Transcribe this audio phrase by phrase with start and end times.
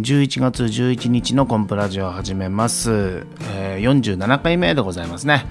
[0.00, 5.46] 11月11日のコンプラジオを始めます、えー、47回目でございますね、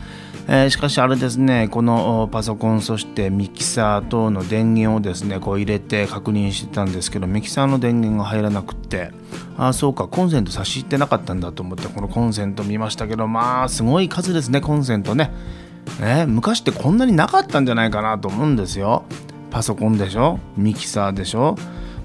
[0.47, 9.11] えー、しかしあれですねこのパソコンそしてミキサー等の電源をですねこう入れて確認してたんですけどミキサーの電源が入らなくって
[9.57, 15.31] ああそうかコンセント差し入ってなかったんだと思ってこのコンセント見ましたけどまあすごい数ですねコンセントね。
[15.99, 19.03] ね昔ってこんなになかったんじゃないかなと思うんですよ。
[19.51, 20.39] パソコンでしょ？
[20.55, 21.55] ミキサーでしょ？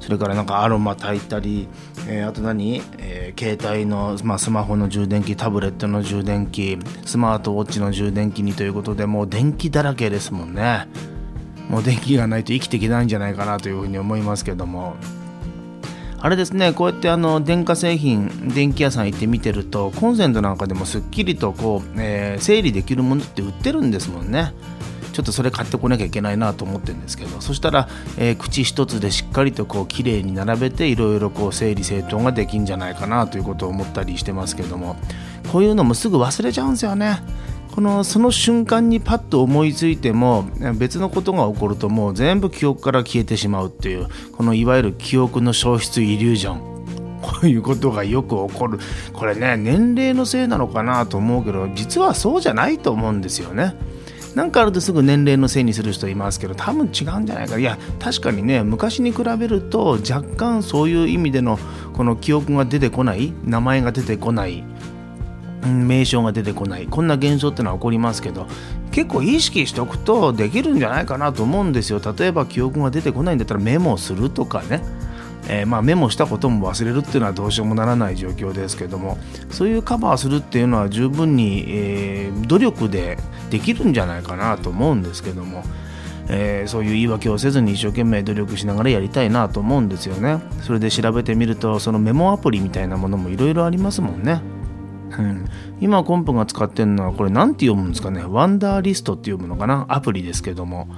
[0.04, 1.66] それからなんかアロマ炊いたり、
[2.06, 10.88] えー、あと何、えー、携帯の、まあ、スマホの充電器タブレットの充電器スマートウォッチの充電器にということでもう電気だらけですもんね。
[11.70, 14.94] もう電気がないと生きていけないんじゃないかなというふうに思いますけども。
[16.20, 24.52] あれですねこうやってあの電化製品電気屋さん行って見てるとコンセントなんかでもすっきりとこう、えー、整理できるものって売ってるんですもんね。
[25.14, 34.96] ちょっとそれ買ってこなきゃいけないなと思ってるんですけどそしたら、えー、口一つでしっかりとこう綺麗に並べていろいろこう整理整頓ができんじゃないかなということを思ったりしてますけども
[35.52, 37.22] こういうのもすぐ忘れちゃうんですよね。
[37.74, 40.44] このその瞬間にパッと思いついても
[40.76, 46.74] 別のことが起こるともう全部記憶から消えてしまうっていうこのいわゆる記憶の消失イリュージョン
[47.20, 48.78] こういうことがよく起こる
[49.12, 53.74] これね年齢のせいなのかなと思うけど実はそうじゃないと思うんですよね。
[54.34, 57.58] なんかあるとすぐ年齢のせいにする人いますけど多分違うんじゃないか。
[57.58, 61.58] いや確かにね昔に比べると若干そういう意味での
[61.92, 64.64] この記憶が出てこない名前が出てこない
[65.64, 68.46] 名称が出てこないこんな現象ってのは起こりますけど
[68.90, 72.00] 結構意識しておくとできるんじゃないかなと思うんですよ。
[72.16, 74.82] 例えば記憶が出てこないんだったらメモするとかね。
[75.48, 79.18] えー、まあ、メモしたことも忘れるっていうのはどうしようもならない状況ですけども
[79.50, 83.18] そういうカバーするっていうのは十分に、えー、努力で
[83.50, 85.62] できるんじゃないかなと思うんですけども、
[86.28, 90.40] えー、そういう言い訳をせずに一生懸命努力しながらやりたいなと思うんですよね。
[90.62, 94.40] それで調べてみるとそのメモアプリみたいなものもいろいろありますもんね。
[95.18, 95.48] うん、
[95.80, 98.24] 今コンプが使ってるのはこれ何て読むんですかね？
[98.24, 99.86] ワンダーリストって読むのかな？
[99.88, 100.88] アプリですけども。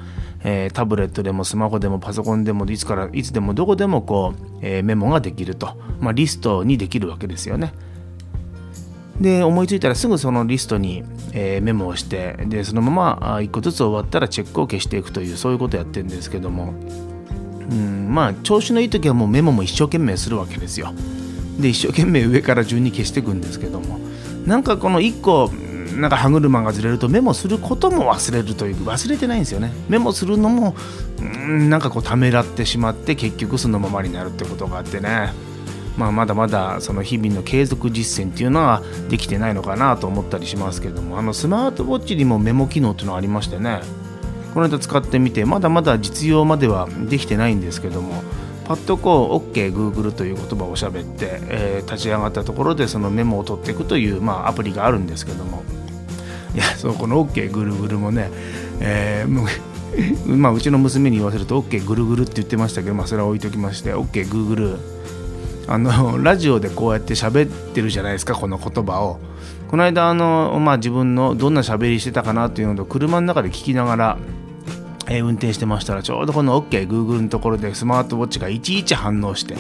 [0.49, 7.73] えー、タブレットでもスマホでもパソコンでもいつからいつでもどこでもこう、えー、メモができると、まあ、リストにできるわけですよね。
[9.21, 11.03] で思いついたらすぐそのリストに、
[11.33, 16.75] えー、メモをしてでそのまま1個ずつ終わったらチェックを消していくというそういうことをやってるんですけども、
[17.69, 20.93] うん、まあ調子のいい時はもうメモも一生懸命するわけですよ。
[21.59, 24.06] で一生懸命上から順に消していくんですけども。
[24.47, 25.51] なんかこの1個
[25.97, 29.73] なんか歯車がずれるとメモすることも忘れるという忘れてないんですよね。
[29.89, 30.75] メモするのも
[31.21, 35.33] んなんかこうためらってしまって結局そのままになるってことがあってね。
[35.97, 43.81] まあ、まだまだその日々の継続実践っていうのはできてないのかなと思ったりしますけれどもあのスマートウォッチにもメモ機能っていうのがありましてね。
[44.53, 48.23] この間使ってみてまだまだ実用まではできてないんですけども
[48.67, 55.63] パッとこう OKGoogle という言葉を喋って、えー、立ち上がったところでそのメモを取っていくという、まあ、アプリがあるんですけども。
[56.55, 58.31] いやそうこの OK ぐるぐるもね、
[58.81, 59.49] えー、
[60.27, 64.77] まあうちの娘に言わせると OK ぐるぐるって言ってましたけど、まあ、それは置いときまして OK グーグル。
[65.69, 69.19] あのラジオでこうやって喋ってるじゃないですかこの言葉を。
[69.69, 74.19] この間あの、まあ、自分のどんな喋りしてたかなっていうのと車の中で聞きながら、
[75.09, 79.57] えー、運転してましたらちょうどこの OKGoogle のところでスマートウォッチがいちいち反応して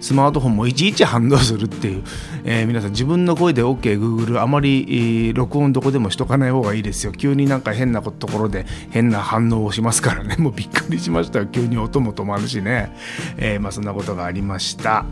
[0.00, 2.04] スマートフォンもいちいち反応するっていう、
[2.44, 7.12] えー、皆さん自分の声で OKGoogle あまり、録音どこでもしとかない方がいいですよ。
[7.12, 10.36] 急になんか変なところで変な反応をしますからね。
[10.38, 12.92] もうびっくりしました急に音も止まるしね、
[13.38, 15.04] えー、まあ、そんなことがありました。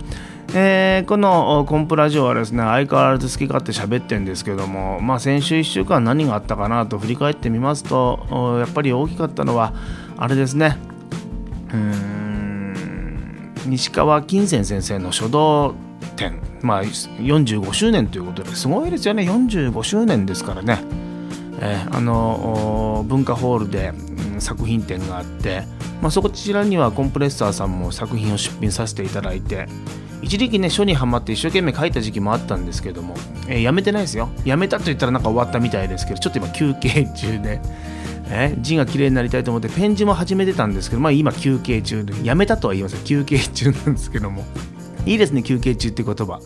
[0.58, 9.74] えー、このコンプラジオはですね相変わらず好き勝手喋ってるんですけども、まあ、先週1週間何があったかなと振り返ってみますとやっぱり大きかったのは
[10.16, 10.78] あれですね。
[11.74, 15.74] うん西川金銭先生の書道
[16.16, 19.24] 展、まあ、45周年ということですごいですよね。
[19.24, 20.82] 45周年ですからね、
[21.60, 23.92] えー、あの文化ホールで、
[24.38, 25.64] 作品展があって、
[26.00, 29.66] まあ、そこちらにはコンプレッサーさんも作品を出品させていただいて
[30.26, 33.14] 一時期ね書にはまって一生懸命書いた時期もあったんですけども、
[33.46, 34.28] えー、やめてないですよ。
[34.44, 37.60] やめたと言ったらなんか終わったみたいですけどちょっと今休憩中で
[38.28, 43.04] え字が綺麗になりたいと思ってペン字も始めてたんですけど、まあ、今休憩中でやめたとは言いません。
[43.04, 44.44] 休憩中なんですけども。
[45.06, 46.40] いいですね休憩中って言葉。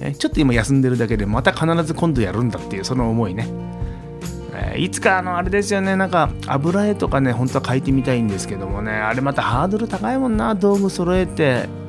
[0.00, 3.48] えちょっと今休んでるだけでまた必ず今度やるんだっていうその思いね、
[4.54, 11.85] えいつかあのあれですよねなんか油絵とかね本当は描いてみたいんですけどもねあれまたハードル高いもんな道具揃えて。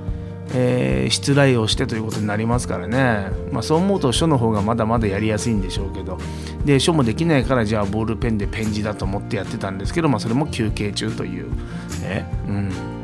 [0.53, 6.17] えー、失礼をしてということになりますからね、まあ、そう思うと書の方がまだまだやりやすいんでしょうけど。
[6.65, 11.47] で書もできないからじゃあボールペンでペン字だと思ってやってたんですけど、まあ、それも休憩中という、
[12.03, 12.97] えうん。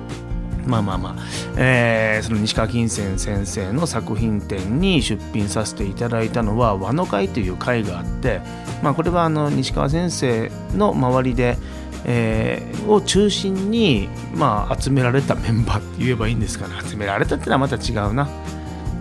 [0.65, 1.15] まあまあまあ、
[1.57, 8.41] えー、その西川金泉先生の作品展に出品させていただいたのは和の会という会があって、
[8.81, 11.57] まあ、これはあの西川先生の周りで、
[12.05, 18.27] えー、を中心に、まあ、集められたメンバーって言えばいいんですかね集められたってのはまた違うな、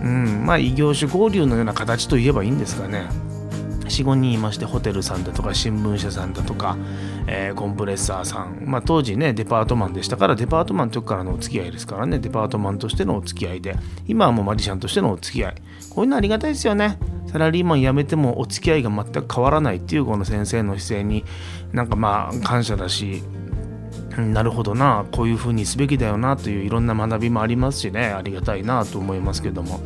[0.02, 0.44] うん。
[0.46, 3.06] まあ、異業種合流のような形と言えばいいんですかね。
[3.92, 6.76] 45人いましてホテルさんだとか新聞社さんだとか、
[7.26, 12.18] えー、コンプレッサーさん、まあ、当時ねデパートマンでしたからデパートマンの時からのお付き合いですからね。
[12.18, 13.76] デパートマンとしてのお付き合いで。
[14.06, 15.54] 今はもうマジシャンとしてのお付き合い。
[15.90, 16.98] こういうのありがたいですよね。
[17.32, 21.24] サラリーマン辞めてもお付き合いが全く変わらないっていうこの先生の姿勢に
[21.72, 23.22] なんかまあ感謝だし
[24.18, 29.80] なるほどなこういうふうにすべきだよなといういろんな学びもありますしねありがたいなと思いますけども。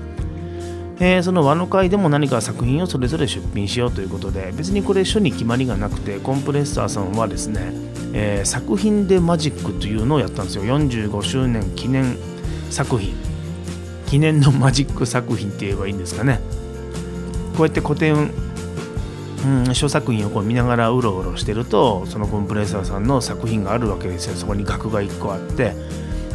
[0.99, 7.71] えー、その和の会でも何か作品をそれぞれ出品しようということで別にこれ書に決まりがなくてコンプレッサーさんはですね、
[8.15, 10.65] えー、作品でマジックというのをやったんですよ。
[10.65, 12.17] 45周年記念
[12.71, 13.15] 作品。
[14.07, 16.41] 記念のマジック作品って言えばいいんですかね。
[17.57, 18.31] こうやって古典
[19.45, 24.35] うん、書作品をこう見ながらうろうろしてるとそのコンプレッサーさんの作品があるわけですよ。
[24.35, 25.73] そこに額が1個あって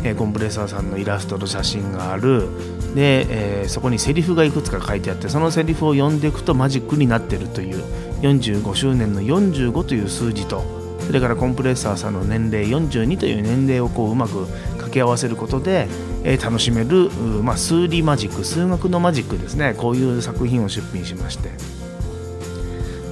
[0.03, 2.47] えー、コンプレッサーさんのイラストと写真がある。
[2.95, 7.81] で、えー、そこにセリフがいくつか書いてあってそのセリフを読んでいくとマジックになってるという
[8.21, 10.61] 45周年の45という数字と
[10.99, 14.45] それからコンプレッサーさんの年齢42という年齢をこううまく
[14.91, 15.87] 掛け合わせることで、
[16.23, 17.09] えー、楽しめる、
[17.41, 19.73] まあ、数理マジック数学のマジックですね。
[19.77, 21.49] こういう作品を出品しまして。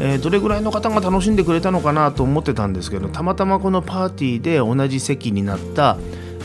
[0.02, 5.98] えー、どれぐらいの方が楽しんでくれたのかなと思ってたんですけどたまたまこのパーティーで同じ席になった、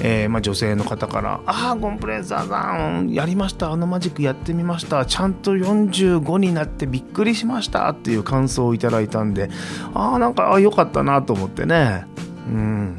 [0.03, 5.07] えー、まあ、女性の方から「ああコンプレッサーさんやりましたあのマジックやってみました。
[5.07, 9.51] ちゃんと45になってびっくりしました」っていう感想をいただいたんで
[9.95, 12.07] ああなんか良かったなと思ってね。
[12.49, 12.97] うん。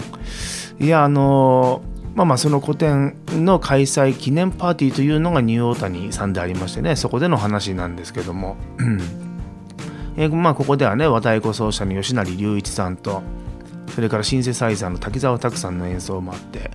[0.79, 8.55] いやあのーまあまあその個展の開催記念パーティーというのがニューオータニさんでありましてねそこでの話なんですけども、
[10.15, 13.21] えー、まあここではね和太鼓奏者の吉成隆一さんと
[13.93, 16.71] それからシンセサイザーの滝沢拓さんの演奏もあって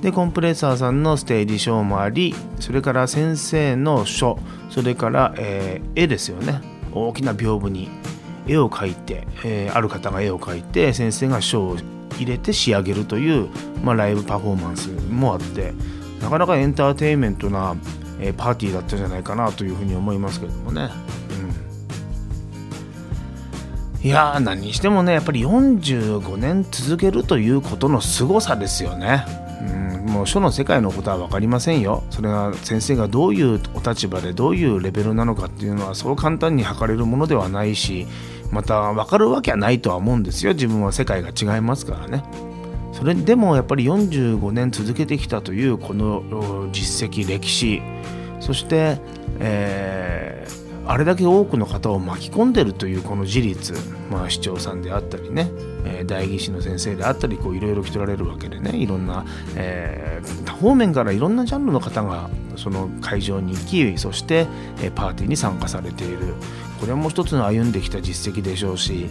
[0.00, 4.38] でコンプレッサーさんのステージショーもありそれから先生の書
[4.70, 6.60] それから、えー、絵ですよね。
[6.94, 7.88] 大きな屏風に
[8.46, 11.76] 絵を描いて、えー、ある方が絵を描いて先生が書を
[12.18, 13.48] 入れて仕上げるという、
[13.82, 15.72] まあ、ライブパフォーマンスもあって
[16.20, 17.76] なかなかエンターテインメントな、
[18.20, 20.90] えー、パーティーだったんじゃないかなというふうに思いますけれどもね。
[24.00, 29.24] うん、いやー何にしてもねやっぱり45年続けるということの凄さですよね。
[30.08, 38.06] もう書の世界のことは分かりませんよそれが先生がどういうお立場でどういうレベルなのかっていうのはそう簡単に測れるものではないし
[38.50, 40.54] また分かるわけはないとは思うんですよ。
[40.54, 42.24] 自分は世界が違いますからね。
[42.92, 47.82] それでもやっぱり45年続けてきたというこの実績歴史。
[48.40, 48.98] そして、
[49.40, 53.76] えー、あれだけ多くの方を巻き込んでるというこの事実、
[54.10, 55.50] まあ、市長さんであったりね。
[55.84, 59.24] え代議士の先生であったりいろいろ来ておられるわけでねいろんな、
[59.56, 64.46] えー、方面からいろんなジャンルの方がその会場に行きそして、
[64.82, 66.34] えパーティーに参加されている。
[66.80, 69.08] これも一つの歩んできた実績でしょうし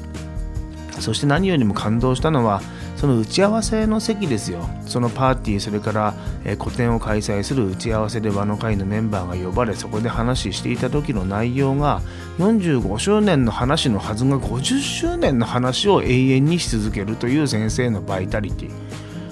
[0.99, 2.61] そして何よりも感動したのは
[2.97, 4.67] その打ち合わせの席ですよ。
[4.87, 6.13] そのパーティーそれから、
[6.43, 12.01] え、個展を開催する打ち合わせで和の会のメンバーが呼ばれそこで話していた時の内容が
[12.39, 18.71] 45周年の話のはずが50周年の話を永遠にし続けるという先生のバイタリティ。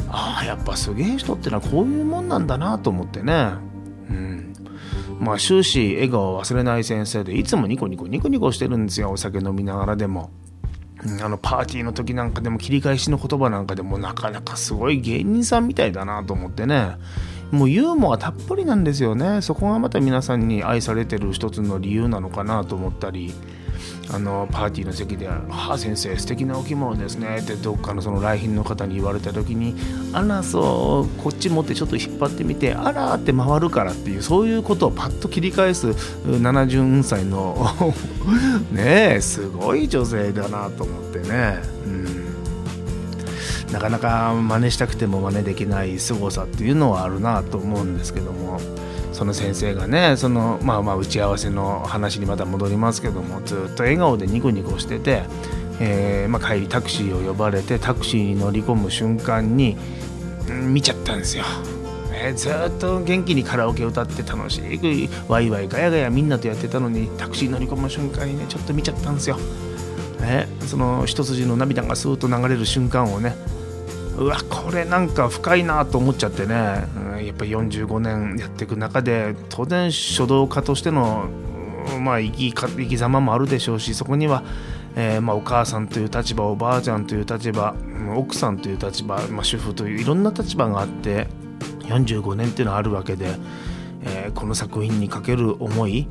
[0.09, 3.49] ああやっぱすげえ人ってのはこういうもんなんだなと思ってね。
[4.09, 4.53] うん。
[5.19, 9.11] まあ終始笑顔を忘れない先生でいつもニコニコニコニコしてるんですよ。
[9.11, 10.29] お酒飲みながらでも。
[11.21, 16.97] あのパーティーの時なんかでも切り返しの言葉なんかでもなかなかすごい芸人さんみたいだなと思ってね。
[17.51, 19.41] もうユーモアたっぷりなんですよね。
[19.41, 23.33] そこがまた皆さんに愛されてる一つの理由なのかなと思ったり。
[24.13, 29.75] あのパーティーの席で「はあ先生素敵なお着物ですね」ってどっかのその来賓の方に言われた時に
[30.13, 35.87] 「あらそうこっち持ってちょっと引っ張ってみてあら」って回るからっていうそういうことをパッと切り返す
[36.25, 37.73] 70歳の
[38.71, 41.59] ねえすごい女性だなと思ってね。
[41.85, 42.25] うん
[43.71, 48.59] なかなか真似したくても真似できない凄さっていうのはあるなと思うんですけども
[49.15, 55.23] その先生がねそのまあまあ打ち合わせの話にまた戻りますけどもずっと笑顔でニコニコしてて、
[55.79, 59.77] えー、まあ、帰りタクシーを呼ばれてタクシーに乗り込む瞬間に、
[60.49, 61.45] うん、見ちゃったんですよ。
[62.11, 69.37] えー、ずっと元気にカラオケ歌って楽しくワイワイガヤガヤみんなとやってたのにタクシー乗り込む瞬間にねちょっと見ちゃったんですよ。
[70.19, 73.35] ね、その一筋の涙がスーッと流れる瞬間をね
[74.17, 76.87] うわこれなんか深いなと思っちゃってね、
[77.35, 81.29] っぱり45年やっていく中で当然書道家としての
[81.99, 84.43] まあ、生き生き様もあるでしょうしそこには、
[84.95, 87.75] えー、まあ、お母さんという立場おばあちゃんという立場
[88.15, 91.27] 奥さんという立場、まあ、主婦といういろんな立場があって
[91.81, 93.35] 45年っていうのはあるわけで、
[94.03, 96.07] えー、この作品にかける思い、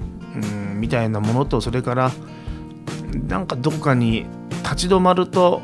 [0.77, 2.13] みたいなものとそれから
[3.27, 4.27] なんかどこかに
[4.63, 5.61] 立ち止まると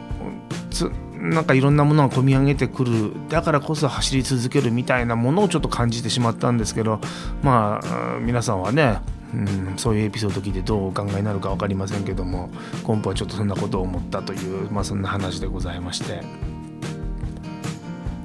[0.71, 0.90] つ
[1.21, 3.12] なんかいろんなものが込み上げてくる。
[3.29, 7.00] だからこそ走り続けるみたいなものをちょっと感じてしまったんですけど。
[7.43, 9.00] まあ皆さんはね
[9.33, 12.50] うん、そういうエピソード聞いてどうお考えになるか分かりませんけども。
[12.83, 16.23] コンプはちょっとそんなことを思ったという、まあ、そんな話でございまして。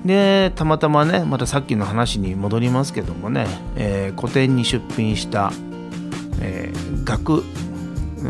[0.05, 5.51] でたまたまねまたさっきの話に戻りますけどもね、えー、古典に出品した、
[6.41, 7.43] えー、楽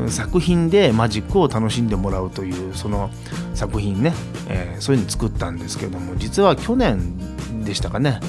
[0.07, 3.09] 作品でマジックを楽しんでもらうというその
[3.55, 4.13] 作品ね、
[4.49, 8.19] えー、そういうの作ったんですけども実は去年でしたかね。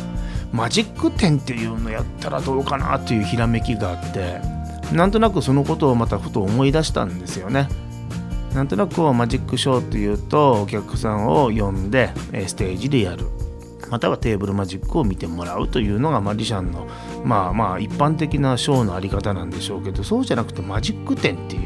[0.53, 4.41] マジック展っていうのやったらどうかなというひらめきがあって
[4.95, 7.69] なんとなくそのことをまたふと思い出したんですよね。
[8.55, 12.11] なんとなくマジックショーっていうとお客さんを呼んで
[12.47, 13.27] ステージでやる。
[13.91, 16.89] またはテーブルマジックを見てもらうというのがマジシャンの
[17.25, 21.66] まあまあ一般的なショーのあり方なんでしょうけどそうじゃなくてマジック展ってい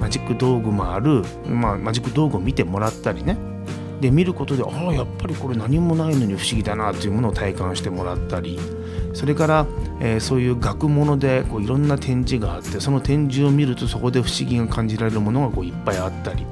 [0.00, 3.36] マジック道具もある、まあ、マジック道具を見てもらったりね。
[4.00, 8.58] で見ることでああやっぱりこれ何もないのに不思議だなというものを体感してもらったり。
[9.14, 9.66] それから、
[10.00, 16.46] えー、そういう学物でこういろんな展示があってその展示を見るとそこで不思議が感じられるものがこういっぱいあったり。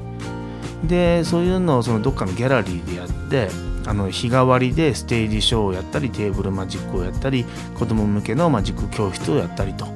[0.85, 3.49] でそういうのをそのどっかのギャラリーでやって
[3.87, 7.45] あの日替わりでステージショーをやったりテーブルマジックをやったり
[7.79, 9.87] 子供向けのマジック教室をやったりと。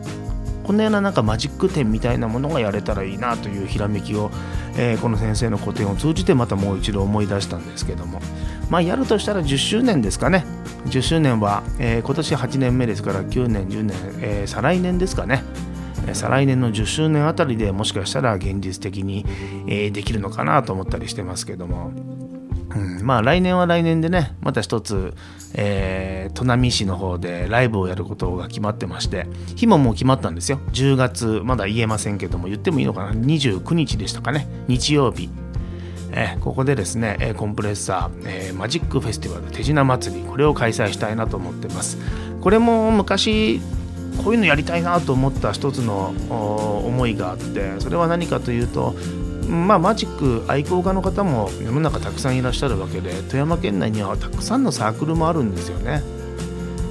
[0.70, 4.30] このようななんかマジック展みたいなものがやれたらいいなというひらめきを、
[4.76, 8.20] えー、この先生の個展を通じてまたもう一度思い出したんですけども。
[8.68, 10.44] まあやるとしたら10周年ですかね。
[10.86, 15.42] 10周年は、えー、今年8年目ですから9年10年、えー、再来年ですかね。
[16.12, 19.26] 再来年の10周年あたりでもしかしたら現実的に、
[19.66, 21.90] え、できるのかなと思ったりしてますけども。
[22.74, 25.14] うん、まあ来年は来年でねまた一つ、
[25.54, 30.60] えー、砺波市の方でライブをやることが決まってまして日ももう決まったんですよ。
[30.72, 34.46] 10月まだ言えませんけども言ってもいいのかな？29日でしたかね。
[34.68, 35.28] 日曜日。
[36.12, 41.98] え、ここでですね、コンプレッサー、えー、マジックフェスティバル手品祭りこれを開催したいなと思ってます。
[42.40, 43.60] これも昔
[44.24, 48.94] こういうのやりたいなと思った一つの思いがあってそれは何かというと
[49.50, 56.02] まあ、マジック愛好家の方も世の中たくさんいらっしゃるわけで富山県内にはたくさんのサークルもあるんですよね。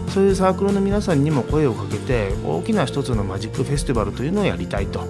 [0.10, 5.06] そういうサークルの皆さんにも声をかけて大きな一つのマジックフェスティバルというのをやりたいと、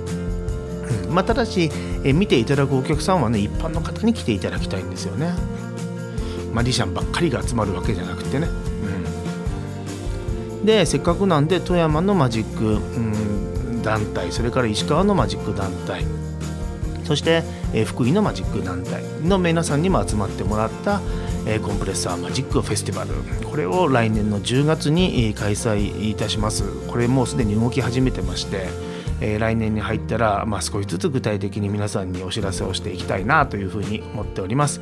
[1.09, 1.71] まあ、ただし
[2.03, 5.33] え見ていただくお客さんはね一般の方に来ていただきたいんですよね。
[6.53, 8.47] マジシャンばっかりが集まるわけじゃなくてね、
[10.59, 16.03] うん、でせっかくなんで富山のマジック、うん、団体それから石川のマジック団体
[17.09, 17.41] そして、
[17.73, 21.01] え、福井のマジック団体の皆さんにも集まってもらった、
[21.47, 23.15] え、コンプレッサーマジックフェスティバル。
[23.47, 26.65] これを来年の10月に開催いたします。
[26.87, 28.67] これもうすでに動き始めてまして
[29.21, 34.79] え、来年に入ったら、まあ、少しずつ具体的に皆さんにお知らせをしていきたいなというふうに思っております。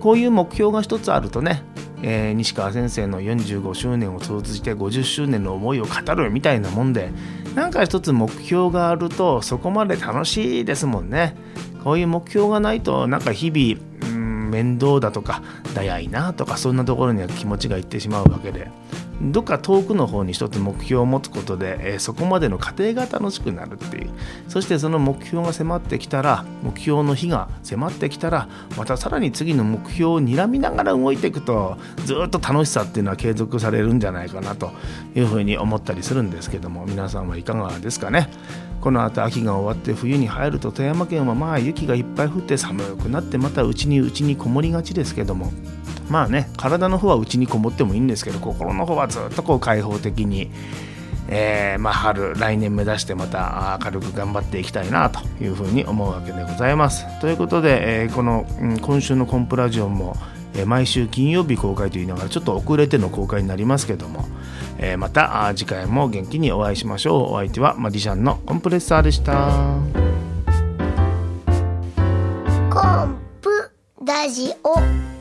[0.00, 1.62] こういう目標が一つあるとね
[2.02, 7.10] えー、西川先生の45周年を通じて50周年の思いを語るみたいなもんで
[7.54, 11.36] なんか一つ目標があるとそこまで楽しいですもんね。
[11.84, 13.80] こういう目標がないとなんか日々、
[14.50, 15.42] 面倒だとか
[15.74, 18.68] だやいなとかそんなところには気持ちがいってしまうわけで。
[19.22, 24.10] どっか遠くの方に一つ目標を持つことで、え、そこまでの過程が楽しくなるっていう。
[24.48, 34.72] そしてその目標が迫ってきたら目標の日が迫ってきたらまたさらに次の目標を睨みながら動いていくとずっと楽しさっていうのは継続されるんじゃないかなと
[35.14, 38.28] いうふうに思ったりするんですけども皆さんはいかがですかね？
[38.80, 45.52] この後秋が終わって冬に入ると富山県はまあ雪がいっぱい降って寒くなってまたうちにうちにこもりがちですけども
[46.10, 50.50] まあね体の方はうちにこもってもいいんですけど心の方はずっとこう開放的に、
[51.28, 57.06] えー、まあ、春来年目指してまた明るく頑張っていきたいなというふうに思うわけでございます。
[57.20, 60.16] ということで、えー、この、うん、今週のコンプラジオも、
[60.54, 64.24] え、毎週金曜日公開と言いながらちょっと遅れての公開になりますけども、
[64.78, 67.34] えまた次回も元気にお会いしましょう。
[67.34, 69.78] お相手はマジシャンのコンプレッサーでした。
[72.70, 73.72] コンプ
[74.04, 75.19] ラジオ